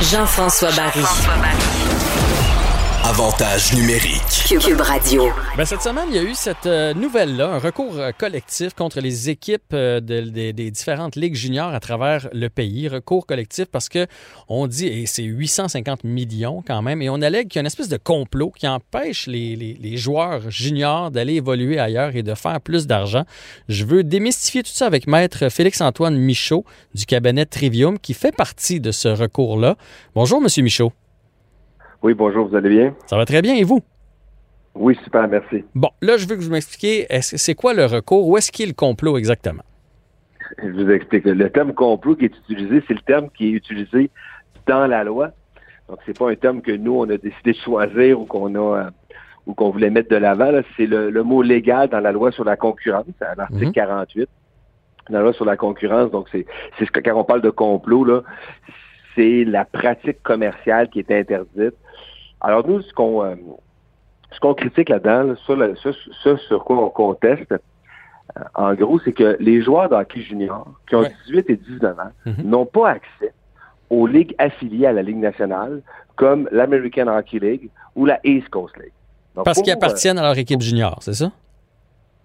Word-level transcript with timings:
Jean-François 0.00 0.72
Barry. 0.72 1.04
Avantage 3.14 3.72
numérique. 3.74 4.60
Cube 4.60 4.80
Radio. 4.80 5.30
Ben, 5.56 5.64
cette 5.64 5.82
semaine, 5.82 6.04
il 6.10 6.14
y 6.14 6.18
a 6.20 6.22
eu 6.22 6.34
cette 6.36 6.66
euh, 6.66 6.94
nouvelle-là, 6.94 7.48
un 7.54 7.58
recours 7.58 7.98
euh, 7.98 8.12
collectif 8.16 8.72
contre 8.74 9.00
les 9.00 9.28
équipes 9.28 9.72
euh, 9.72 9.98
de- 9.98 10.20
de- 10.30 10.52
des 10.52 10.70
différentes 10.70 11.16
ligues 11.16 11.34
juniors 11.34 11.74
à 11.74 11.80
travers 11.80 12.28
le 12.32 12.48
pays. 12.48 12.86
Recours 12.86 13.26
collectif 13.26 13.64
parce 13.64 13.88
que 13.88 14.06
on 14.48 14.68
dit, 14.68 14.86
et 14.86 15.06
c'est 15.06 15.24
850 15.24 16.04
millions 16.04 16.62
quand 16.64 16.82
même, 16.82 17.02
et 17.02 17.10
on 17.10 17.20
allègue 17.20 17.48
qu'il 17.48 17.56
y 17.56 17.58
a 17.58 17.62
une 17.62 17.66
espèce 17.66 17.88
de 17.88 17.96
complot 17.96 18.52
qui 18.56 18.68
empêche 18.68 19.26
les, 19.26 19.56
les- 19.56 19.74
les 19.74 19.96
joueurs 19.96 20.48
juniors 20.48 21.10
d'aller 21.10 21.34
évoluer 21.34 21.80
ailleurs 21.80 22.14
et 22.14 22.22
de 22.22 22.34
faire 22.36 22.60
plus 22.60 22.86
d'argent. 22.86 23.24
Je 23.68 23.84
veux 23.84 24.04
démystifier 24.04 24.62
tout 24.62 24.70
ça 24.72 24.86
avec 24.86 25.08
Maître 25.08 25.48
Félix-Antoine 25.48 26.16
Michaud 26.16 26.64
du 26.94 27.06
cabinet 27.06 27.44
Trivium 27.44 27.98
qui 27.98 28.14
fait 28.14 28.30
partie 28.36 28.78
de 28.78 28.92
ce 28.92 29.08
recours-là. 29.08 29.74
Bonjour, 30.14 30.40
Monsieur 30.40 30.62
Michaud. 30.62 30.92
Oui, 32.02 32.14
bonjour, 32.14 32.48
vous 32.48 32.56
allez 32.56 32.70
bien? 32.70 32.94
Ça 33.06 33.16
va 33.16 33.24
très 33.24 33.42
bien, 33.42 33.54
et 33.54 33.64
vous? 33.64 33.80
Oui, 34.74 34.96
super, 35.04 35.26
merci. 35.28 35.64
Bon, 35.74 35.90
là, 36.00 36.16
je 36.16 36.26
veux 36.26 36.36
que 36.36 36.40
vous 36.42 36.50
m'expliquiez, 36.50 37.06
est-ce- 37.12 37.36
c'est 37.36 37.54
quoi 37.54 37.74
le 37.74 37.84
recours? 37.84 38.26
Où 38.28 38.36
est-ce 38.38 38.50
qu'il 38.52 38.64
est 38.64 38.68
le 38.68 38.74
complot 38.74 39.18
exactement? 39.18 39.62
Je 40.62 40.68
vous 40.70 40.90
explique. 40.90 41.24
Le 41.24 41.50
terme 41.50 41.74
complot 41.74 42.16
qui 42.16 42.24
est 42.26 42.34
utilisé, 42.48 42.82
c'est 42.88 42.94
le 42.94 43.00
terme 43.00 43.28
qui 43.36 43.48
est 43.48 43.52
utilisé 43.52 44.10
dans 44.66 44.86
la 44.86 45.04
loi. 45.04 45.30
Donc, 45.88 45.98
c'est 46.06 46.16
pas 46.16 46.30
un 46.30 46.34
terme 46.36 46.60
que 46.62 46.72
nous, 46.72 46.94
on 46.94 47.04
a 47.10 47.16
décidé 47.18 47.52
de 47.52 47.56
choisir 47.58 48.20
ou 48.20 48.24
qu'on 48.24 48.54
a 48.54 48.78
euh, 48.86 48.90
ou 49.46 49.54
qu'on 49.54 49.70
voulait 49.70 49.90
mettre 49.90 50.08
de 50.10 50.16
l'avant. 50.16 50.52
C'est 50.76 50.86
le, 50.86 51.10
le 51.10 51.22
mot 51.22 51.42
légal 51.42 51.88
dans 51.88 52.00
la 52.00 52.12
loi 52.12 52.30
sur 52.30 52.44
la 52.44 52.56
concurrence, 52.56 53.06
à 53.20 53.34
l'article 53.34 53.66
Mhm. 53.66 53.72
48. 53.72 54.28
Dans 55.08 55.18
la 55.18 55.22
loi 55.24 55.32
sur 55.32 55.44
la 55.44 55.56
concurrence, 55.56 56.10
donc 56.10 56.28
c'est 56.30 56.46
c'est 56.78 56.84
ce 56.86 56.90
que 56.92 57.00
quand 57.00 57.16
on 57.18 57.24
parle 57.24 57.40
de 57.42 57.50
complot, 57.50 58.04
là, 58.04 58.22
c'est 59.14 59.44
la 59.44 59.64
pratique 59.64 60.22
commerciale 60.22 60.88
qui 60.88 61.00
est 61.00 61.10
interdite. 61.10 61.74
Alors 62.40 62.66
nous, 62.66 62.80
ce 62.82 62.92
qu'on 62.92 63.22
euh, 63.24 63.34
ce 64.32 64.40
qu'on 64.40 64.54
critique 64.54 64.88
là-dedans, 64.88 65.34
là, 65.56 65.68
ça 66.22 66.36
sur 66.48 66.64
quoi 66.64 66.78
on 66.84 66.88
conteste, 66.90 67.52
euh, 67.52 68.42
en 68.54 68.74
gros, 68.74 68.98
c'est 69.00 69.12
que 69.12 69.36
les 69.40 69.60
joueurs 69.62 69.88
d'hockey 69.88 70.20
junior 70.20 70.66
qui 70.88 70.94
ont 70.94 71.00
Ouais. 71.00 71.12
18 71.26 71.50
et 71.50 71.56
19 71.56 71.98
ans 71.98 72.12
Mhm. 72.26 72.34
n'ont 72.44 72.66
pas 72.66 72.90
accès 72.90 73.32
aux 73.90 74.06
ligues 74.06 74.34
affiliées 74.38 74.86
à 74.86 74.92
la 74.92 75.02
Ligue 75.02 75.16
nationale, 75.16 75.82
comme 76.14 76.48
l'American 76.52 77.08
Hockey 77.08 77.40
League 77.40 77.70
ou 77.96 78.06
la 78.06 78.20
East 78.24 78.48
Coast 78.50 78.76
League. 78.76 78.92
Donc, 79.34 79.44
Parce 79.44 79.60
qu'ils 79.60 79.72
euh, 79.72 79.76
appartiennent 79.76 80.18
à 80.18 80.22
leur 80.22 80.38
équipe 80.38 80.60
junior, 80.60 80.98
c'est 81.02 81.14
ça? 81.14 81.30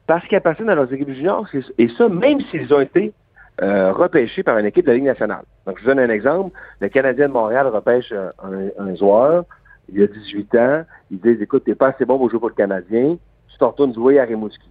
parce 0.08 0.24
qu'ils 0.28 0.38
appartiennent 0.38 0.70
à 0.70 0.76
leurs 0.76 0.94
équipes 0.94 1.10
juniors, 1.10 1.48
c'est- 1.52 1.64
et 1.80 1.88
ça, 1.98 2.08
même 2.08 2.40
s'ils 2.52 2.72
ont 2.72 2.80
été 2.82 3.12
euh, 3.62 3.92
repêchés 3.94 4.44
par 4.44 4.58
une 4.58 4.66
équipe 4.66 4.86
de 4.86 4.92
la 4.92 4.96
Ligue 4.96 5.06
nationale. 5.06 5.44
Donc, 5.66 5.78
je 5.78 5.84
vous 5.84 5.90
donne 5.90 6.00
un 6.00 6.10
exemple. 6.10 6.58
Le 6.82 6.90
Canadien 6.90 7.28
de 7.28 7.34
Montréal 7.34 7.68
repêche 7.68 8.12
un, 8.12 8.32
un- 8.44 8.88
un 8.90 8.96
joueur, 8.96 9.46
il 9.94 10.02
a 10.04 10.08
18 10.08 10.56
ans, 10.56 10.84
ils 11.12 11.20
disent, 11.20 11.42
écoute, 11.42 11.64
t'es 11.66 11.76
pas 11.76 11.90
assez 11.90 12.06
bon 12.06 12.18
pour 12.18 12.30
jouer 12.30 12.40
pour 12.40 12.50
le 12.50 12.56
Canadien, 12.56 13.18
tu 13.48 13.58
te 13.58 13.64
retournes 13.64 13.94
jouer 13.94 14.20
à 14.20 14.26
Rimouski. 14.26 14.70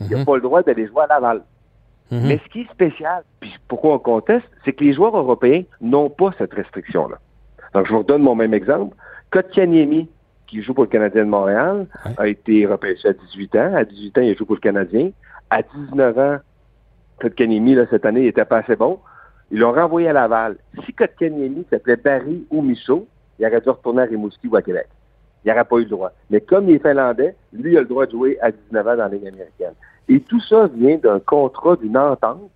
Il 0.00 0.10
n'a 0.10 0.18
Mhm. 0.18 0.24
pas 0.26 0.34
le 0.36 0.42
droit 0.42 0.62
d'aller 0.62 0.86
jouer 0.86 1.02
à 1.04 1.06
Laval. 1.06 1.42
Mhm. 2.10 2.26
Mais 2.26 2.38
ce 2.44 2.48
qui 2.50 2.60
est 2.60 2.70
spécial, 2.70 3.22
puis 3.40 3.54
pourquoi 3.68 3.94
on 3.94 3.98
conteste, 3.98 4.46
c'est 4.64 4.72
que 4.72 4.84
les 4.84 4.92
joueurs 4.92 5.16
européens 5.16 5.62
n'ont 5.80 6.10
pas 6.10 6.30
cette 6.38 6.52
restriction-là. 6.52 7.16
Donc, 7.74 7.86
je 7.86 7.92
vous 7.92 7.98
redonne 8.00 8.22
mon 8.22 8.34
même 8.34 8.52
exemple. 8.54 8.94
Kotkaniemi, 9.30 10.08
qui 10.46 10.62
joue 10.62 10.74
pour 10.74 10.84
le 10.84 10.90
Canadien 10.90 11.24
de 11.24 11.30
Montréal, 11.30 11.86
Ouais. 12.04 12.12
a 12.18 12.26
été 12.28 12.66
repêché 12.66 13.08
à 13.08 13.12
18 13.12 13.54
ans. 13.56 13.74
À 13.74 13.84
18 13.84 14.16
ans, 14.18 14.20
il 14.20 14.30
a 14.30 14.34
joué 14.34 14.46
pour 14.46 14.54
le 14.54 14.60
Canadien. 14.60 15.10
À 15.50 15.62
19 15.62 16.16
ans, 16.18 16.36
Kotkaniemi, 17.20 17.74
là, 17.74 17.84
cette 17.90 18.04
année, 18.04 18.22
il 18.22 18.26
était 18.26 18.44
pas 18.44 18.58
assez 18.58 18.76
bon. 18.76 18.98
Ils 19.50 19.58
l'ont 19.58 19.72
renvoyé 19.72 20.08
à 20.08 20.12
Laval. 20.12 20.56
Si 20.84 20.92
Kotkaniemi 20.92 21.64
s'appelait 21.70 21.96
Barry 21.96 22.46
ou 22.50 22.62
Michaud, 22.62 23.06
il 23.38 23.46
aurait 23.46 23.60
dû 23.60 23.70
retourner 23.70 24.02
à 24.02 24.04
Rimouski 24.06 24.48
ou 24.48 24.56
à 24.56 24.62
Québec. 24.62 24.88
Il 25.44 25.50
n'aurait 25.50 25.64
pas 25.64 25.76
eu 25.76 25.84
le 25.84 25.90
droit. 25.90 26.12
Mais 26.30 26.40
comme 26.40 26.68
il 26.68 26.76
est 26.76 26.82
finlandais, 26.82 27.34
lui, 27.52 27.72
il 27.72 27.76
a 27.78 27.80
le 27.80 27.86
droit 27.86 28.06
de 28.06 28.10
jouer 28.10 28.38
à 28.40 28.50
19 28.50 28.86
ans 28.86 28.96
dans 28.96 29.02
la 29.04 29.08
Ligue 29.08 29.28
américaine. 29.28 29.74
Et 30.08 30.20
tout 30.20 30.40
ça 30.40 30.68
vient 30.74 30.96
d'un 30.96 31.20
contrat, 31.20 31.76
d'une 31.76 31.96
entente 31.96 32.50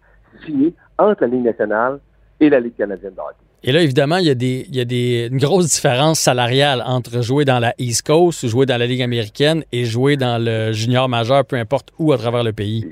signée 0.44 0.74
entre 0.98 1.22
la 1.22 1.28
Ligue 1.28 1.44
nationale 1.44 2.00
et 2.40 2.48
la 2.48 2.60
Ligue 2.60 2.76
canadienne 2.76 3.14
de 3.14 3.20
hockey. 3.20 3.36
Et 3.62 3.72
là, 3.72 3.82
évidemment, 3.82 4.16
il 4.16 4.26
y 4.26 4.30
a, 4.30 4.34
des, 4.34 4.64
il 4.68 4.74
y 4.74 4.80
a 4.80 4.86
des, 4.86 5.28
une 5.30 5.38
grosse 5.38 5.66
différence 5.66 6.18
salariale 6.18 6.82
entre 6.86 7.20
jouer 7.20 7.44
dans 7.44 7.58
la 7.58 7.74
East 7.78 8.06
Coast, 8.06 8.46
jouer 8.46 8.64
dans 8.64 8.78
la 8.78 8.86
Ligue 8.86 9.02
américaine 9.02 9.64
et 9.70 9.84
jouer 9.84 10.16
dans 10.16 10.42
le 10.42 10.72
junior 10.72 11.10
majeur, 11.10 11.44
peu 11.44 11.56
importe 11.56 11.90
où 11.98 12.12
à 12.12 12.18
travers 12.18 12.42
le 12.42 12.54
pays. 12.54 12.86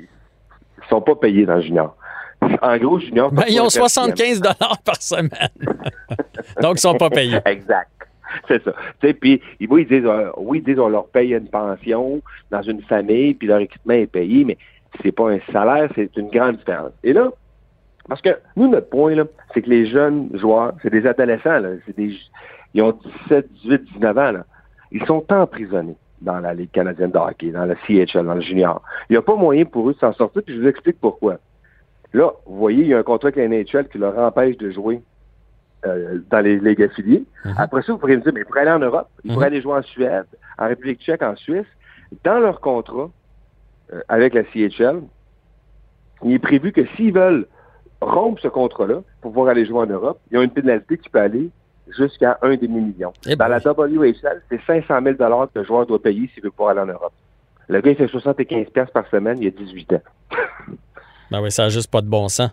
Ils 0.91 0.95
ne 0.95 0.99
sont 0.99 1.03
pas 1.03 1.17
payés 1.17 1.45
dans 1.45 1.57
le 1.57 1.63
junior. 1.63 1.97
En 2.63 2.77
gros, 2.79 2.99
junior... 2.99 3.31
Ben, 3.33 3.45
ils 3.49 3.61
ont 3.61 3.69
c'est 3.69 3.81
pas 3.81 3.87
un 3.87 3.89
75 3.89 4.43
par 4.85 5.03
semaine. 5.03 5.31
Donc, 6.63 6.77
ils 6.77 6.81
sont 6.81 6.95
pas 6.95 7.11
payés. 7.11 7.41
Exact. 7.45 7.91
C'est 8.47 8.63
ça. 8.63 8.73
Tu 9.01 9.09
sais, 9.09 9.15
Puis, 9.15 9.41
ils, 9.61 9.69
ils 9.71 9.87
disent, 9.87 10.07
euh, 10.07 10.31
oui, 10.37 10.59
ils 10.59 10.65
disent, 10.65 10.79
on 10.79 10.89
leur 10.89 11.07
paye 11.09 11.33
une 11.33 11.49
pension 11.49 12.23
dans 12.51 12.63
une 12.63 12.83
famille, 12.83 13.35
puis 13.35 13.49
leur 13.49 13.59
équipement 13.59 13.95
est 13.95 14.07
payé, 14.07 14.45
mais 14.45 14.57
c'est 15.03 15.13
pas 15.13 15.31
un 15.31 15.41
salaire, 15.53 15.91
c'est 15.95 16.17
une 16.17 16.29
grande 16.29 16.57
différence. 16.57 16.93
Et 17.03 17.13
là, 17.13 17.31
parce 18.09 18.23
que 18.23 18.39
nous, 18.57 18.69
notre 18.69 18.89
point, 18.89 19.15
c'est 19.53 19.63
que 19.63 19.69
les 19.69 19.87
jeunes 19.87 20.31
joueurs, 20.35 20.73
c'est 20.83 20.91
des 20.91 21.07
adolescents, 21.07 21.59
là, 21.59 21.71
c'est 21.87 21.97
des, 21.97 22.15
ils 22.75 22.83
ont 22.83 22.99
17, 23.29 23.53
18, 23.65 23.85
19 23.95 24.19
ans, 24.19 24.33
là. 24.33 24.45
Ils 24.91 25.05
sont 25.05 25.25
emprisonnés 25.31 25.97
dans 26.21 26.41
la 26.41 26.55
Ligue 26.55 26.71
canadienne 26.71 27.11
de 27.11 27.19
hockey, 27.19 27.51
dans 27.51 27.65
la 27.65 27.75
CHL, 27.87 28.25
dans 28.25 28.35
le 28.35 28.41
junior. 28.41 28.83
Il 29.09 29.13
n'y 29.13 29.19
a 29.19 29.23
pas 29.23 29.37
moyen 29.37 29.65
pour 29.65 29.89
eux 29.89 29.95
de 29.95 29.99
s'en 29.99 30.13
sortir, 30.13 30.43
puis 30.43 30.55
je 30.55 30.61
vous 30.61 30.69
explique 30.69 31.01
pourquoi. 31.01 31.39
Là, 32.13 32.33
vous 32.47 32.57
voyez, 32.57 32.83
il 32.83 32.89
y 32.89 32.95
a 32.95 32.99
un 32.99 33.03
contrat 33.03 33.29
avec 33.29 33.37
la 33.37 33.49
NHL 33.49 33.89
qui 33.89 33.99
leur 33.99 34.19
empêche 34.19 34.57
de 34.57 34.71
jouer 34.71 35.03
euh, 35.87 36.19
dans 36.31 36.41
les 36.41 36.59
ligues 36.59 36.83
affiliées. 36.83 37.25
Mhm. 37.45 37.55
Après 37.59 37.83
ça, 37.83 37.93
vous 37.93 37.99
pourrez 37.99 38.17
me 38.17 38.23
dire, 38.23 38.33
mais 38.33 38.41
ils 38.41 38.47
pourraient 38.47 38.63
aller 38.63 38.71
en 38.71 38.79
Europe, 38.79 39.09
ils 39.25 39.33
pourraient 39.33 39.47
aller 39.47 39.61
jouer 39.61 39.75
en 39.75 39.83
Suède, 39.83 40.27
en 40.59 40.69
République 40.69 41.01
tchèque, 41.01 41.23
en 41.23 41.37
Suisse. 41.37 41.67
Dans 42.25 42.39
leur 42.39 42.61
contrat 42.61 43.11
euh, 43.93 44.01
avec 44.09 44.35
la 44.35 44.45
CHL, 44.45 45.03
il 46.25 46.33
est 46.33 46.39
prévu 46.39 46.73
que 46.73 46.85
s'ils 46.97 47.13
veulent 47.13 47.47
rompre 48.01 48.41
ce 48.41 48.49
contrat-là 48.49 49.03
pour 49.21 49.33
pouvoir 49.33 49.49
aller 49.49 49.67
jouer 49.67 49.81
en 49.81 49.87
Europe, 49.87 50.19
il 50.31 50.35
y 50.35 50.41
a 50.41 50.43
une 50.43 50.51
pénalité 50.51 50.99
qui 50.99 51.09
peut 51.09 51.21
aller 51.21 51.51
jusqu'à 51.97 52.39
un 52.43 52.57
demi-million. 52.57 53.13
Eh 53.27 53.37
Dans 53.37 53.47
boy. 53.47 53.61
la 53.65 53.73
WHL, 53.73 54.43
c'est 54.51 54.61
500 54.67 54.95
000 55.03 55.17
que 55.17 55.59
le 55.59 55.65
joueur 55.65 55.87
doit 55.87 56.03
payer 56.03 56.29
s'il 56.35 56.43
veut 56.43 56.51
pouvoir 56.51 56.71
aller 56.71 56.81
en 56.81 56.95
Europe. 56.95 57.13
Le 57.69 57.81
gars, 57.81 57.91
il 57.91 57.97
fait 57.97 58.09
75 58.09 58.67
pièces 58.73 58.91
par 58.91 59.09
semaine, 59.11 59.39
il 59.41 59.49
a 59.49 59.51
18 59.51 59.93
ans. 59.95 60.03
Ben 61.31 61.43
oui, 61.43 61.53
ça 61.53 61.65
n'a 61.65 61.69
juste 61.69 61.91
pas 61.91 62.01
de 62.01 62.07
bon 62.07 62.27
sens. 62.29 62.51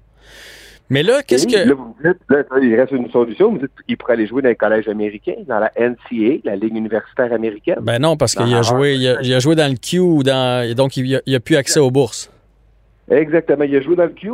Mais 0.90 1.01
là, 1.01 1.24
qu'est-ce 1.24 1.47
que. 1.47 1.69
Là, 1.69 1.74
vous 1.74 1.95
dites, 2.03 2.18
là, 2.29 2.44
il 2.62 2.75
reste 2.75 2.91
une 2.91 3.09
solution. 3.09 3.51
Vous 3.51 3.57
dites 3.57 3.72
qu'il 3.88 3.97
pourrait 3.97 4.13
aller 4.13 4.28
jouer 4.28 4.41
dans 4.41 4.50
les 4.50 4.56
collèges 4.56 4.88
américains, 4.88 5.38
dans 5.47 5.59
la 5.59 5.72
NCA, 5.79 6.41
la 6.44 6.56
Ligue 6.56 6.75
universitaire 6.75 7.31
américaine. 7.31 7.79
Ben 7.81 8.00
non, 8.00 8.18
parce 8.18 8.35
qu'il 8.35 8.53
a 8.53 8.62
joué, 8.62 8.95
il 8.95 9.07
a, 9.07 9.22
il 9.22 9.34
a 9.34 9.40
joué 9.40 9.56
dans 9.56 9.72
le 9.72 9.78
Q, 9.78 10.00
ou 10.00 10.24
dans, 10.24 10.75
donc 10.75 10.97
il 10.97 11.22
n'a 11.25 11.40
plus 11.40 11.56
accès 11.56 11.79
aux 11.79 11.90
bourses. 11.90 12.29
Exactement. 13.09 13.63
Il 13.63 13.75
a 13.75 13.81
joué 13.81 13.95
dans 13.95 14.03
le 14.03 14.09
Q. 14.09 14.29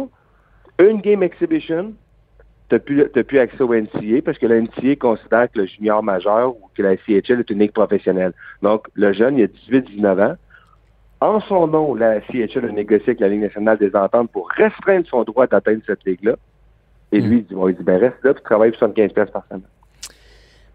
Une 0.80 1.02
game 1.02 1.24
exhibition. 1.24 1.94
Tu 2.80 2.96
n'as 2.96 3.24
plus, 3.24 3.40
accès 3.40 3.62
au 3.62 3.74
NCA 3.74 4.22
parce 4.24 4.38
que 4.38 4.46
la 4.46 4.62
NCA 4.62 4.96
considère 4.96 5.52
que 5.52 5.60
le 5.60 5.66
junior 5.66 6.02
majeur 6.02 6.52
ou 6.52 6.70
que 6.74 6.82
la 6.82 6.96
CHL 6.96 7.42
est 7.42 7.50
une 7.50 7.60
ligue 7.60 7.74
professionnelle. 7.74 8.32
Donc, 8.62 8.88
le 8.94 9.12
jeune, 9.12 9.38
il 9.38 9.44
a 9.44 9.48
18-19 9.48 10.32
ans. 10.32 10.36
En 11.20 11.42
son 11.42 11.68
nom, 11.68 11.94
la 11.96 12.22
CHL 12.22 12.66
a 12.66 12.72
négocié 12.72 13.10
avec 13.10 13.20
la 13.20 13.28
Ligue 13.28 13.42
nationale 13.42 13.78
des 13.78 13.94
ententes 13.94 14.32
pour 14.32 14.50
restreindre 14.50 15.06
son 15.10 15.24
droit 15.24 15.48
d'atteindre 15.48 15.82
cette 15.86 16.06
ligue-là. 16.06 16.36
Et 17.12 17.20
Hmm. 17.20 17.26
lui, 17.28 17.38
il 17.40 17.44
dit, 17.44 17.54
bon, 17.54 17.68
il 17.68 17.76
dit 17.76 17.84
ben 17.84 18.00
reste 18.00 18.24
là, 18.24 18.34
puis 18.34 18.44
travaille 18.44 18.72
pour 18.72 18.80
75 18.80 19.12
pièces 19.12 19.30
par 19.32 19.44
semaine. 19.50 19.64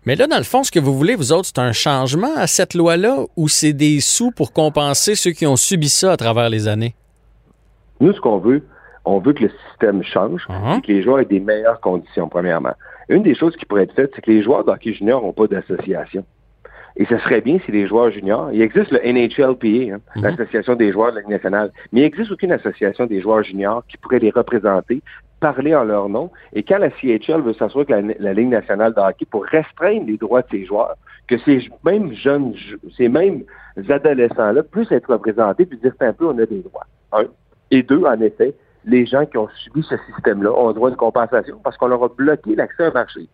Mais 0.05 0.15
là, 0.17 0.27
dans 0.27 0.37
le 0.37 0.45
fond, 0.45 0.63
ce 0.65 0.71
que 0.71 0.79
vous 0.79 0.95
voulez, 0.95 1.17
vous 1.17 1.33
autres, 1.33 1.47
c'est 1.47 1.59
un 1.59 1.73
changement 1.73 2.37
à 2.37 2.47
cette 2.47 2.75
loi-là 2.75 3.25
ou 3.37 3.49
c'est 3.49 3.73
des 3.73 4.01
sous 4.01 4.31
pour 4.33 4.53
compenser 4.53 5.15
ceux 5.15 5.33
qui 5.33 5.47
ont 5.47 5.57
subi 5.57 5.89
ça 5.89 6.13
à 6.13 6.17
travers 6.19 6.51
les 6.51 6.69
années? 6.69 6.95
Nous, 8.01 8.13
ce 8.13 8.21
qu'on 8.21 8.39
veut, 8.39 8.63
on 9.07 9.19
veut 9.19 9.33
que 9.33 9.45
le 9.45 9.51
système 9.69 10.03
change, 10.03 10.47
et 10.77 10.81
que 10.83 10.89
les 10.89 11.03
joueurs 11.03 11.21
aient 11.21 11.25
des 11.25 11.41
meilleures 11.41 11.81
conditions, 11.81 12.29
premièrement. 12.29 12.75
Une 13.09 13.23
des 13.23 13.35
choses 13.35 13.57
qui 13.57 13.65
pourrait 13.65 13.85
être 13.85 13.95
faite, 13.95 14.11
c'est 14.15 14.23
que 14.23 14.31
les 14.31 14.43
joueurs 14.43 14.65
d'hockey 14.65 14.93
junior 14.93 15.23
n'ont 15.23 15.33
pas 15.33 15.47
d'association. 15.47 16.25
Et 16.99 17.05
ce 17.05 17.19
serait 17.19 17.43
bien 17.43 17.59
si 17.65 17.73
les 17.73 17.87
joueurs 17.87 18.11
juniors, 18.11 18.51
il 18.53 18.63
existe 18.63 18.91
le 18.91 19.01
NHLPA, 19.05 19.95
hein, 19.95 20.01
Mhm. 20.17 20.23
l'Association 20.23 20.75
des 20.75 20.93
joueurs 20.93 21.11
de 21.11 21.17
la 21.17 21.21
Ligue 21.21 21.31
nationale, 21.31 21.71
mais 21.93 22.01
il 22.01 22.03
n'existe 22.05 22.33
aucune 22.33 22.53
association 22.53 23.07
des 23.07 23.21
joueurs 23.21 23.45
juniors 23.45 23.85
qui 23.87 23.97
pourrait 23.99 24.19
les 24.19 24.31
représenter 24.31 25.03
parler 25.39 25.75
en 25.75 25.85
leur 25.85 26.09
nom. 26.09 26.31
Et 26.55 26.63
quand 26.63 26.79
la 26.79 26.91
CHL 26.91 27.43
veut 27.43 27.53
s'assurer 27.53 27.85
que 27.85 27.93
la, 27.93 28.01
la, 28.19 28.33
Ligue 28.33 28.49
nationale 28.49 28.95
de 28.95 29.01
hockey, 29.01 29.27
pour 29.31 29.45
restreindre 29.45 30.07
les 30.07 30.17
droits 30.17 30.41
de 30.41 30.49
ses 30.51 30.65
joueurs, 30.65 30.97
que 31.29 31.37
ces 31.39 31.69
mêmes 31.85 32.15
jeunes, 32.15 32.55
ces 32.97 33.09
mêmes 33.11 33.43
adolescents-là 33.89 34.63
puissent 34.63 34.93
être 34.93 35.13
représentés 35.13 35.67
puis 35.67 35.79
dire 35.79 35.93
un 36.01 36.13
peu, 36.15 36.27
on 36.27 36.39
a 36.39 36.47
des 36.47 36.61
droits. 36.61 36.87
Un. 37.13 37.27
Et 37.71 37.83
deux, 37.83 38.05
en 38.05 38.19
effet, 38.21 38.55
les 38.87 39.05
gens 39.05 39.27
qui 39.27 39.37
ont 39.37 39.49
subi 39.49 39.83
ce 39.83 39.97
système-là 40.07 40.53
ont 40.53 40.73
droit 40.73 40.91
de 40.91 40.97
compensation 40.97 41.59
parce 41.63 41.77
qu'on 41.77 41.89
leur 41.89 42.03
a 42.05 42.09
bloqué 42.09 42.55
l'accès 42.55 42.89
au 42.89 42.93
marché. 42.93 43.29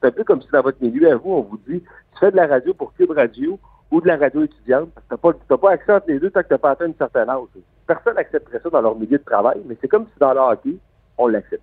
C'est 0.00 0.08
un 0.08 0.12
peu 0.12 0.22
comme 0.22 0.42
si 0.42 0.48
dans 0.52 0.62
votre 0.62 0.80
milieu, 0.82 1.10
à 1.10 1.16
vous, 1.16 1.32
on 1.32 1.40
vous 1.40 1.58
dit, 1.66 1.80
tu 1.80 2.18
fais 2.20 2.30
de 2.30 2.36
la 2.36 2.46
radio 2.46 2.74
pour 2.74 2.92
Cube 2.94 3.10
Radio 3.10 3.58
ou 3.90 4.00
de 4.00 4.06
la 4.06 4.18
radio 4.18 4.44
étudiante, 4.44 4.90
tu 4.94 5.00
n'as 5.10 5.16
pas, 5.16 5.32
pas 5.56 5.70
accès 5.70 5.92
entre 5.92 6.08
les 6.08 6.20
deux 6.20 6.30
tant 6.30 6.42
que 6.42 6.48
tu 6.48 6.52
n'as 6.52 6.58
pas 6.58 6.70
atteint 6.72 6.86
une 6.86 6.94
certaine 6.94 7.30
âge. 7.30 7.48
Personne 7.86 8.14
n'accepterait 8.14 8.60
ça 8.62 8.68
dans 8.68 8.82
leur 8.82 8.94
milieu 8.96 9.18
de 9.18 9.24
travail, 9.24 9.62
mais 9.64 9.76
c'est 9.80 9.88
comme 9.88 10.04
si 10.04 10.18
dans 10.20 10.34
le 10.34 10.40
hockey, 10.40 10.76
on 11.16 11.26
l'accepte. 11.26 11.62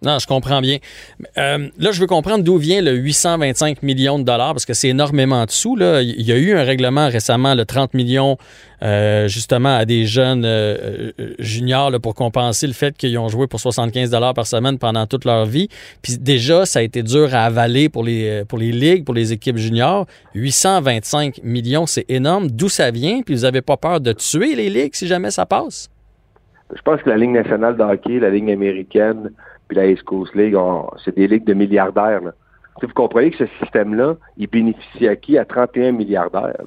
Non, 0.00 0.18
je 0.20 0.28
comprends 0.28 0.60
bien. 0.60 0.78
Euh, 1.38 1.68
là, 1.78 1.90
je 1.90 2.00
veux 2.00 2.06
comprendre 2.06 2.44
d'où 2.44 2.56
vient 2.56 2.80
le 2.80 2.92
825 2.92 3.82
millions 3.82 4.20
de 4.20 4.24
dollars, 4.24 4.52
parce 4.52 4.64
que 4.64 4.72
c'est 4.74 4.88
énormément 4.88 5.44
de 5.44 5.50
sous. 5.50 5.74
Là. 5.74 6.02
Il 6.02 6.22
y 6.22 6.30
a 6.30 6.36
eu 6.36 6.56
un 6.56 6.62
règlement 6.62 7.08
récemment, 7.08 7.54
le 7.54 7.64
30 7.64 7.94
millions, 7.94 8.38
euh, 8.82 9.26
justement, 9.26 9.74
à 9.76 9.84
des 9.84 10.06
jeunes 10.06 10.44
euh, 10.44 11.10
juniors 11.40 11.90
pour 12.00 12.14
compenser 12.14 12.68
le 12.68 12.74
fait 12.74 12.96
qu'ils 12.96 13.18
ont 13.18 13.28
joué 13.28 13.48
pour 13.48 13.58
75 13.58 14.10
dollars 14.10 14.34
par 14.34 14.46
semaine 14.46 14.78
pendant 14.78 15.06
toute 15.06 15.24
leur 15.24 15.46
vie. 15.46 15.68
Puis 16.00 16.16
déjà, 16.16 16.64
ça 16.64 16.78
a 16.78 16.82
été 16.82 17.02
dur 17.02 17.34
à 17.34 17.44
avaler 17.44 17.88
pour 17.88 18.04
les, 18.04 18.44
pour 18.48 18.58
les 18.58 18.70
ligues, 18.70 19.04
pour 19.04 19.14
les 19.14 19.32
équipes 19.32 19.56
juniors. 19.56 20.06
825 20.34 21.40
millions, 21.42 21.86
c'est 21.86 22.08
énorme. 22.08 22.48
D'où 22.52 22.68
ça 22.68 22.92
vient? 22.92 23.22
Puis 23.22 23.34
vous 23.34 23.42
n'avez 23.42 23.62
pas 23.62 23.76
peur 23.76 24.00
de 24.00 24.12
tuer 24.12 24.54
les 24.54 24.70
ligues 24.70 24.94
si 24.94 25.08
jamais 25.08 25.32
ça 25.32 25.44
passe? 25.44 25.90
Je 26.74 26.82
pense 26.82 27.02
que 27.02 27.08
la 27.08 27.16
Ligue 27.16 27.30
nationale 27.30 27.76
de 27.76 27.82
hockey, 27.82 28.18
la 28.18 28.30
Ligue 28.30 28.50
américaine, 28.50 29.30
puis 29.68 29.76
la 29.76 29.86
East 29.86 30.02
Coast 30.02 30.34
League, 30.34 30.56
c'est 31.04 31.14
des 31.14 31.28
ligues 31.28 31.44
de 31.44 31.54
milliardaires. 31.54 32.22
Là. 32.22 32.32
Vous 32.80 32.88
comprenez 32.94 33.30
que 33.30 33.38
ce 33.38 33.46
système-là, 33.60 34.16
il 34.36 34.48
bénéficie 34.48 35.08
à 35.08 35.16
qui? 35.16 35.36
À 35.38 35.44
31 35.44 35.92
milliardaires. 35.92 36.64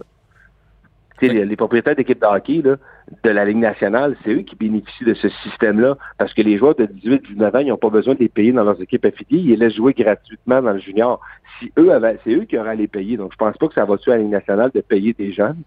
Les, 1.22 1.46
les, 1.46 1.56
propriétaires 1.56 1.96
d'équipes 1.96 2.20
de 2.20 2.26
hockey 2.26 2.64
là, 2.64 2.78
de 3.24 3.30
la 3.30 3.46
Ligue 3.46 3.58
nationale, 3.58 4.18
c'est 4.24 4.32
eux 4.32 4.42
qui 4.42 4.56
bénéficient 4.56 5.06
de 5.06 5.14
ce 5.14 5.30
système-là 5.44 5.96
parce 6.18 6.34
que 6.34 6.42
les 6.42 6.58
joueurs 6.58 6.74
de 6.74 6.86
18-19 6.86 7.56
ans, 7.56 7.60
ils 7.60 7.68
n'ont 7.68 7.78
pas 7.78 7.92
besoin 7.92 8.16
de 8.16 8.20
les 8.20 8.30
payer 8.30 8.52
dans 8.52 8.64
leurs 8.64 8.82
équipes 8.82 9.06
affiliées. 9.06 9.40
Ils 9.40 9.50
les 9.50 9.56
laissent 9.58 9.76
jouer 9.76 9.94
gratuitement 9.94 10.64
dans 10.64 10.72
le 10.72 10.80
junior. 10.80 11.22
Si 11.60 11.72
eux 11.78 11.94
avaient, 11.94 12.18
c'est 12.24 12.34
eux 12.34 12.46
qui 12.46 12.58
auraient 12.58 12.72
à 12.72 12.76
les 12.76 12.88
payer. 12.88 13.18
Donc, 13.18 13.34
je 13.34 13.38
pense 13.38 13.56
pas 13.56 13.68
que 13.68 13.76
ça 13.76 13.86
va 13.86 13.98
tuer 14.00 14.14
à 14.14 14.16
la 14.16 14.24
Ligue 14.24 14.32
nationale 14.32 14.72
de 14.74 14.82
payer 14.82 15.14
des 15.14 15.32
jeunes. 15.32 15.62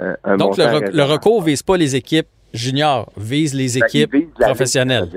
Euh, 0.00 0.16
Donc, 0.38 0.56
le, 0.56 0.90
le, 0.90 1.02
recours 1.04 1.40
vise 1.40 1.62
pas 1.62 1.76
les 1.76 1.94
équipes 1.94 2.26
juniors, 2.52 3.12
vise 3.16 3.54
les 3.54 3.78
ben, 3.78 3.86
équipes 3.86 4.34
professionnelles 4.40 5.08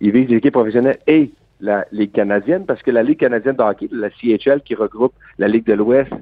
il 0.00 0.12
vise 0.12 0.28
l'équipe 0.28 0.52
professionnelle 0.52 0.98
et 1.06 1.32
la 1.60 1.84
Ligue 1.90 2.12
canadienne, 2.12 2.66
parce 2.66 2.82
que 2.82 2.90
la 2.90 3.02
Ligue 3.02 3.18
canadienne 3.18 3.56
de 3.56 3.62
hockey, 3.62 3.88
la 3.90 4.10
CHL, 4.10 4.62
qui 4.62 4.74
regroupe 4.74 5.12
la 5.38 5.48
Ligue 5.48 5.66
de 5.66 5.74
l'Ouest, 5.74 6.12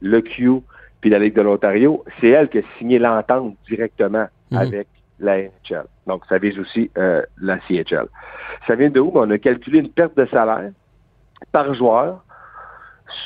le 0.00 0.20
Q, 0.20 0.60
puis 1.00 1.10
la 1.10 1.18
Ligue 1.18 1.34
de 1.34 1.42
l'Ontario, 1.42 2.04
c'est 2.20 2.28
elle 2.28 2.48
qui 2.48 2.58
a 2.58 2.62
signé 2.78 2.98
l'entente 2.98 3.56
directement 3.68 4.26
mhm. 4.50 4.58
avec 4.58 4.88
la 5.18 5.38
NHL. 5.38 5.86
Donc, 6.06 6.22
ça 6.28 6.38
vise 6.38 6.58
aussi 6.58 6.90
euh, 6.98 7.22
la 7.40 7.58
CHL. 7.66 8.06
Ça 8.66 8.74
vient 8.74 8.90
de 8.90 9.00
où? 9.00 9.10
On 9.14 9.30
a 9.30 9.38
calculé 9.38 9.80
une 9.80 9.90
perte 9.90 10.16
de 10.16 10.26
salaire 10.26 10.70
par 11.52 11.74
joueur 11.74 12.24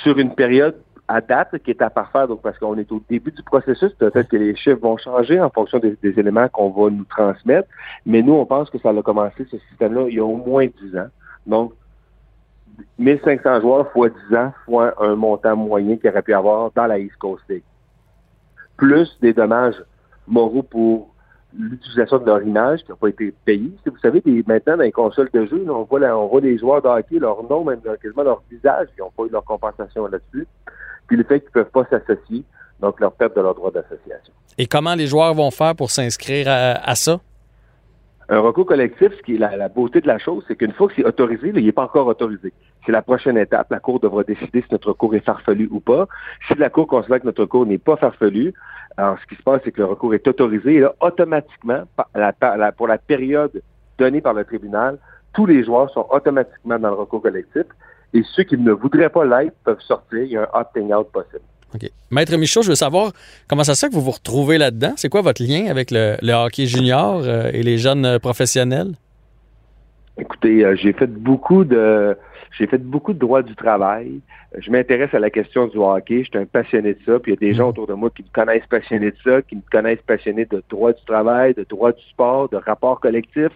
sur 0.02 0.18
une 0.18 0.34
période 0.34 0.76
à 1.10 1.20
date 1.20 1.58
qui 1.64 1.72
est 1.72 1.82
à 1.82 1.90
parfaire, 1.90 2.28
donc 2.28 2.40
parce 2.40 2.56
qu'on 2.58 2.78
est 2.78 2.90
au 2.92 3.02
début 3.08 3.32
du 3.32 3.42
processus, 3.42 3.92
peut-être 3.94 4.28
que 4.28 4.36
les 4.36 4.54
chiffres 4.54 4.78
vont 4.80 4.96
changer 4.96 5.40
en 5.40 5.50
fonction 5.50 5.80
des, 5.80 5.96
éléments 6.02 6.48
qu'on 6.48 6.70
va 6.70 6.88
nous 6.88 7.04
transmettre, 7.04 7.68
mais 8.06 8.22
nous, 8.22 8.34
on 8.34 8.46
pense 8.46 8.70
que 8.70 8.78
ça 8.78 8.90
a 8.90 9.02
commencé, 9.02 9.44
ce 9.50 9.58
système-là, 9.70 10.06
il 10.08 10.14
y 10.14 10.20
a 10.20 10.24
au 10.24 10.36
moins 10.36 10.66
10 10.66 10.96
ans. 10.96 11.08
Donc, 11.46 11.72
1500 12.98 13.60
joueurs 13.60 13.90
fois 13.90 14.08
10 14.08 14.36
ans, 14.36 14.52
fois 14.64 14.94
un 15.02 15.16
montant 15.16 15.56
moyen 15.56 15.96
qu'il 15.96 16.08
aurait 16.10 16.22
pu 16.22 16.32
avoir 16.32 16.70
dans 16.76 16.86
la 16.86 17.00
East 17.00 17.16
Coast 17.16 17.42
League. 17.48 17.64
Plus 18.76 19.18
des 19.20 19.32
dommages 19.32 19.82
moraux 20.28 20.62
pour 20.62 21.12
l'utilisation 21.58 22.18
de 22.18 22.26
leur 22.26 22.40
image 22.42 22.84
qui 22.84 22.92
n'a 22.92 22.96
pas 22.96 23.08
été 23.08 23.34
payée. 23.44 23.72
vous 23.84 23.98
savez, 23.98 24.22
maintenant, 24.46 24.76
dans 24.76 24.84
les 24.84 24.92
consoles 24.92 25.30
de 25.34 25.44
jeu, 25.46 25.66
on, 25.68 25.82
voit 25.82 26.00
on 26.02 26.28
voit 26.28 26.40
des 26.40 26.56
joueurs 26.56 26.82
de 26.82 27.18
leur 27.18 27.42
nom, 27.50 27.64
même 27.64 27.80
quasiment 28.00 28.22
leur 28.22 28.42
visage, 28.48 28.86
qui 28.94 29.00
n'ont 29.00 29.10
pas 29.10 29.24
eu 29.24 29.30
leur 29.30 29.44
compensation 29.44 30.06
là-dessus 30.06 30.46
puis 31.10 31.16
le 31.16 31.24
fait 31.24 31.40
qu'ils 31.40 31.48
ne 31.48 31.64
peuvent 31.64 31.72
pas 31.72 31.84
s'associer, 31.90 32.44
donc 32.78 33.00
leur 33.00 33.10
perte 33.10 33.34
de 33.34 33.40
leur 33.40 33.56
droit 33.56 33.72
d'association. 33.72 34.32
Et 34.58 34.66
comment 34.66 34.94
les 34.94 35.08
joueurs 35.08 35.34
vont 35.34 35.50
faire 35.50 35.74
pour 35.74 35.90
s'inscrire 35.90 36.46
à, 36.48 36.94
ça? 36.94 37.18
Un 38.28 38.38
recours 38.38 38.64
collectif, 38.64 39.08
ce 39.16 39.22
qui 39.22 39.34
est 39.34 39.38
la, 39.38 39.68
beauté 39.68 40.00
de 40.00 40.06
la 40.06 40.18
chose, 40.18 40.44
c'est 40.46 40.54
qu'une 40.54 40.72
fois 40.72 40.86
que 40.86 40.94
c'est 40.94 41.04
autorisé, 41.04 41.50
il 41.52 41.66
n'est 41.66 41.72
pas 41.72 41.82
encore 41.82 42.06
autorisé. 42.06 42.52
C'est 42.86 42.92
la 42.92 43.02
prochaine 43.02 43.36
étape. 43.36 43.72
La 43.72 43.80
Cour 43.80 43.98
devra 43.98 44.22
décider 44.22 44.62
si 44.62 44.68
notre 44.70 44.90
recours 44.90 45.12
est 45.16 45.24
farfelu 45.26 45.68
ou 45.72 45.80
pas. 45.80 46.06
Si 46.46 46.54
la 46.54 46.70
Cour 46.70 46.86
considère 46.86 47.20
que 47.20 47.26
notre 47.26 47.42
recours 47.42 47.66
n'est 47.66 47.78
pas 47.78 47.96
farfelu, 47.96 48.54
alors 48.96 49.18
ce 49.20 49.26
qui 49.26 49.34
se 49.34 49.42
passe, 49.42 49.62
c'est 49.64 49.72
que 49.72 49.80
le 49.80 49.86
recours 49.86 50.14
est 50.14 50.28
autorisé 50.28 50.74
et 50.74 50.80
là, 50.80 50.94
automatiquement, 51.00 51.82
pour 52.76 52.86
la 52.86 52.98
période 52.98 53.60
donnée 53.98 54.20
par 54.20 54.34
le 54.34 54.44
tribunal, 54.44 54.98
tous 55.32 55.46
les 55.46 55.64
joueurs 55.64 55.90
sont 55.90 56.06
automatiquement 56.08 56.78
dans 56.78 56.90
le 56.90 56.94
recours 56.94 57.22
collectif 57.22 57.66
et 58.12 58.22
ceux 58.34 58.42
qui 58.42 58.56
ne 58.56 58.72
voudraient 58.72 59.10
pas 59.10 59.24
l'être 59.24 59.54
peuvent 59.64 59.80
sortir. 59.80 60.22
Il 60.22 60.30
y 60.30 60.36
a 60.36 60.42
un 60.42 60.60
opting 60.60 60.92
out 60.92 61.08
possible. 61.12 61.42
OK. 61.74 61.88
Maître 62.10 62.36
Michaud, 62.36 62.62
je 62.62 62.70
veux 62.70 62.74
savoir 62.74 63.12
comment 63.48 63.62
ça 63.62 63.74
se 63.74 63.86
fait 63.86 63.90
que 63.90 63.94
vous 63.94 64.00
vous 64.00 64.10
retrouvez 64.10 64.58
là-dedans. 64.58 64.94
C'est 64.96 65.08
quoi 65.08 65.22
votre 65.22 65.42
lien 65.42 65.66
avec 65.70 65.90
le, 65.90 66.16
hockey 66.32 66.66
junior 66.66 67.22
euh, 67.24 67.50
et 67.52 67.62
les 67.62 67.78
jeunes 67.78 68.04
euh, 68.04 68.18
professionnels? 68.18 68.92
Écoutez, 70.18 70.64
euh, 70.64 70.74
j'ai 70.76 70.92
fait 70.92 71.06
beaucoup 71.06 71.64
de 71.64 72.16
j'ai 72.58 72.66
fait 72.66 72.78
beaucoup 72.78 73.12
de 73.12 73.18
droit 73.18 73.42
du 73.42 73.54
travail. 73.54 74.20
Je 74.58 74.72
m'intéresse 74.72 75.14
à 75.14 75.20
la 75.20 75.30
question 75.30 75.68
du 75.68 75.78
hockey. 75.78 76.24
Je 76.24 76.30
suis 76.30 76.38
un 76.38 76.46
passionné 76.46 76.94
de 76.94 76.98
ça. 77.06 77.20
Puis 77.20 77.32
il 77.32 77.34
y 77.40 77.46
a 77.46 77.48
des 77.48 77.54
gens 77.54 77.66
mm. 77.66 77.70
autour 77.70 77.86
de 77.86 77.94
moi 77.94 78.10
qui 78.10 78.24
me 78.24 78.28
connaissent 78.32 78.66
passionné 78.68 79.12
de 79.12 79.16
ça, 79.22 79.40
qui 79.42 79.54
me 79.54 79.62
connaissent 79.70 80.02
passionné 80.04 80.46
de 80.46 80.60
droit 80.68 80.92
du 80.92 81.04
travail, 81.04 81.54
de 81.54 81.64
droit 81.68 81.92
du 81.92 82.02
sport, 82.10 82.48
de 82.48 82.56
rapport 82.56 82.98
collectif. 82.98 83.50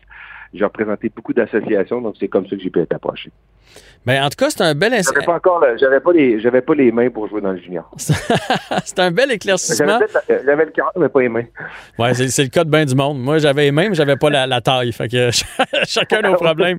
J'ai 0.54 0.64
représenté 0.64 1.10
beaucoup 1.14 1.34
d'associations, 1.34 2.00
donc 2.00 2.14
c'est 2.18 2.28
comme 2.28 2.46
ça 2.46 2.56
que 2.56 2.62
j'ai 2.62 2.70
pu 2.70 2.80
être 2.80 2.94
approché. 2.94 3.30
Mais 4.06 4.20
en 4.20 4.28
tout 4.28 4.36
cas, 4.36 4.50
c'est 4.50 4.60
un 4.60 4.74
bel 4.74 4.92
J'avais 4.92 5.24
pas 5.24 5.34
encore, 5.34 5.64
j'avais 5.80 6.00
pas 6.00 6.12
les, 6.12 6.38
j'avais 6.38 6.60
pas 6.60 6.74
les 6.74 6.92
mains 6.92 7.08
pour 7.08 7.26
jouer 7.26 7.40
dans 7.40 7.52
le 7.52 7.58
junior. 7.58 7.90
c'est 7.96 8.98
un 8.98 9.10
bel 9.10 9.30
éclaircissement. 9.32 9.98
J'avais 10.28 10.64
le 10.66 10.70
cœur, 10.72 10.92
mais 10.96 11.08
pas 11.08 11.22
les 11.22 11.30
mains. 11.30 11.44
Ouais, 11.98 12.12
c'est, 12.12 12.42
le 12.42 12.50
cas 12.50 12.64
de 12.64 12.70
bien 12.70 12.84
du 12.84 12.94
monde. 12.94 13.18
Moi, 13.18 13.38
j'avais 13.38 13.62
les 13.62 13.72
mains, 13.72 13.88
mais 13.88 13.94
j'avais 13.94 14.16
pas 14.16 14.28
la, 14.28 14.60
taille. 14.60 14.92
Fait 14.92 15.08
que 15.08 15.30
chacun 15.86 16.20
nos 16.20 16.34
problèmes. 16.34 16.76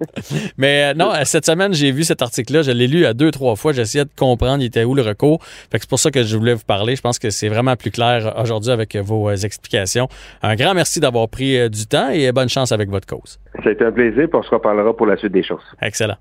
mais 0.57 0.91
euh, 0.91 0.93
non, 0.93 1.11
euh, 1.13 1.21
cette 1.23 1.47
semaine, 1.47 1.73
j'ai 1.73 1.91
vu 1.91 2.03
cet 2.03 2.21
article-là. 2.21 2.61
Je 2.61 2.71
l'ai 2.71 2.87
lu 2.87 3.07
à 3.07 3.15
deux, 3.15 3.31
trois 3.31 3.55
fois. 3.55 3.73
J'essayais 3.73 4.05
de 4.05 4.11
comprendre, 4.15 4.61
il 4.61 4.67
était 4.67 4.83
où 4.83 4.93
le 4.93 5.01
recours. 5.01 5.43
Fait 5.43 5.77
que 5.77 5.81
c'est 5.81 5.89
pour 5.89 5.99
ça 5.99 6.11
que 6.11 6.21
je 6.21 6.37
voulais 6.37 6.53
vous 6.53 6.65
parler. 6.65 6.95
Je 6.95 7.01
pense 7.01 7.17
que 7.17 7.31
c'est 7.31 7.49
vraiment 7.49 7.75
plus 7.75 7.89
clair 7.89 8.35
aujourd'hui 8.39 8.71
avec 8.71 8.95
vos 8.97 9.29
euh, 9.29 9.35
explications. 9.35 10.07
Un 10.43 10.55
grand 10.55 10.75
merci 10.75 10.99
d'avoir 10.99 11.27
pris 11.27 11.69
du 11.71 11.87
temps 11.87 12.09
et 12.11 12.31
bonne 12.31 12.49
chance 12.49 12.71
avec 12.71 12.89
votre 12.89 13.07
cause. 13.07 13.39
Ça 13.65 13.69
a 13.69 13.73
été 13.73 13.83
un 13.83 13.91
plaisir. 13.91 14.29
Puis 14.29 14.39
on 14.39 14.43
se 14.43 14.51
reparlera 14.51 14.95
pour 14.95 15.07
la 15.07 15.17
suite 15.17 15.31
des 15.31 15.41
choses. 15.41 15.63
Excellent. 15.81 16.13